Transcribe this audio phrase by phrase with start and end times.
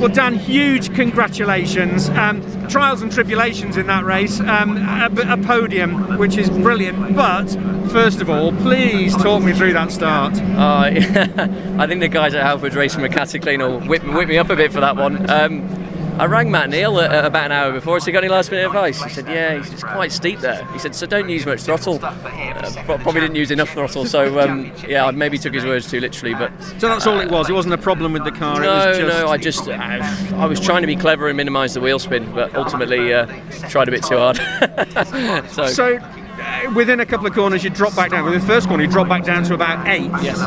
[0.00, 2.08] Well, Dan, huge congratulations.
[2.08, 4.40] Um, trials and tribulations in that race.
[4.40, 7.14] Um, a, a, podium, which is brilliant.
[7.14, 7.48] But
[7.90, 10.38] first of all, please talk me through that start.
[10.40, 10.84] Uh,
[11.78, 14.72] I think the guys at Halfords Racing Mechanically will whip, whip me up a bit
[14.72, 15.28] for that one.
[15.28, 15.68] Um,
[16.18, 18.00] I rang Matt Neal about an hour before.
[18.00, 19.02] So, got any last minute advice?
[19.02, 20.64] He said, Yeah, it's quite steep there.
[20.72, 21.98] He said, So don't use much throttle.
[22.02, 24.04] Uh, probably didn't use enough throttle.
[24.04, 26.34] So, um, yeah, I maybe took his words too literally.
[26.34, 27.48] But so that's all it was.
[27.48, 28.60] It wasn't a problem with the car.
[28.60, 29.00] No, just...
[29.00, 29.28] no.
[29.28, 32.54] I just I, I, was trying to be clever and minimise the wheel spin, but
[32.54, 33.26] ultimately uh,
[33.68, 34.36] tried a bit too hard.
[35.50, 36.19] so, so uh,
[36.68, 38.24] within a couple of corners, you drop back down.
[38.24, 40.10] Within the first corner, you drop back down to about eight.
[40.22, 40.38] Yes.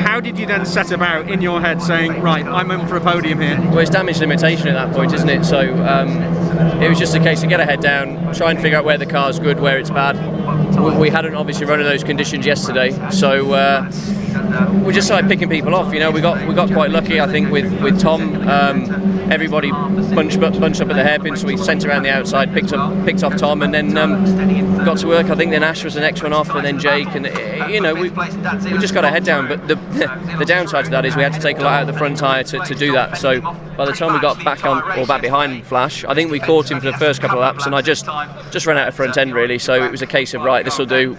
[0.00, 3.00] How did you then set about in your head saying, right, I'm in for a
[3.00, 3.58] podium here?
[3.60, 5.44] Well, it's damage limitation at that point, isn't it?
[5.44, 6.08] So um,
[6.82, 8.98] it was just a case of get a head down, try and figure out where
[8.98, 10.16] the car's good, where it's bad.
[10.98, 13.90] We hadn't obviously run in those conditions yesterday, so uh,
[14.84, 15.92] we just started picking people off.
[15.92, 18.48] You know, we got we got quite lucky, I think, with with Tom.
[18.48, 22.72] Um, everybody bunched, bunched up at the hairpin, so we sent around the outside, picked
[22.72, 24.24] up picked off Tom, and then um,
[24.84, 25.26] got to work.
[25.30, 27.26] I think then Ash was the next one off, and then Jake, and
[27.72, 29.48] you know, we, we just got our head down.
[29.48, 29.74] But the
[30.38, 32.18] the downside to that is we had to take a lot out of the front
[32.18, 33.18] tyre to, to do that.
[33.18, 36.40] So by the time we got back on or back behind Flash, I think we
[36.40, 38.06] caught him for the first couple of laps, and I just
[38.50, 39.58] just ran out of front end really.
[39.58, 41.16] So it was a case of right, this will do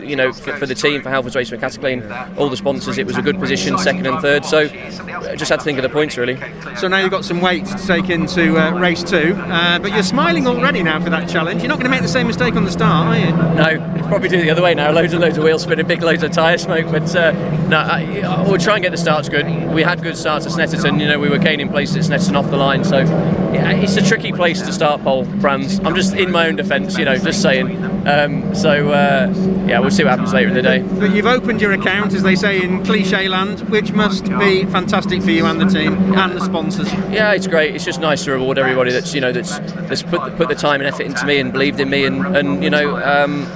[0.00, 2.02] you know, for, for, the team, for Halfords Racing Clean,
[2.36, 4.44] all the sponsors, it was a good position, second and third.
[4.44, 6.38] So uh, just had to think of the points really.
[6.76, 10.02] So now you've got some weight to take into uh, race two, uh, but you're
[10.02, 11.62] smiling already now for that challenge.
[11.62, 13.32] You're not going to make the same mistake on the start, are you?
[13.32, 14.90] No, probably do the other way now.
[14.90, 16.90] Loads and loads of wheel spin, big loads of tyre smoke.
[16.90, 17.32] But uh,
[17.68, 19.46] no, I, we'll try and get the starts good.
[19.72, 21.00] We had good starts at Snetterton.
[21.00, 22.84] You know, we were gaining places at Snetterton off the line.
[22.84, 25.80] So yeah, it's a tricky place to start pole brands.
[25.80, 27.82] I'm just in my own defence, you know, just saying.
[28.06, 29.32] Um, so uh,
[29.66, 30.80] yeah, we'll see what happens later in the day.
[30.98, 35.22] But you've opened your account, as they say in cliche land, which must be fantastic
[35.22, 36.90] for you and the team and the sponsors.
[37.12, 37.74] Yeah, it's great.
[37.74, 40.80] It's just nice to reward everybody that's you know that's that's put put the time
[40.80, 42.96] and effort into me and believed in me and and you know.
[42.96, 43.46] Um,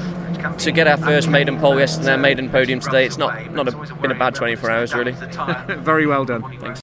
[0.59, 3.95] to get our first maiden pole yesterday, our maiden podium today, it's not not a,
[3.97, 5.13] been a bad 24 hours really.
[5.69, 6.43] Very well done.
[6.61, 6.77] Thanks.